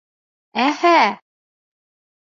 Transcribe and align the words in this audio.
«Әһә!» 0.63 0.95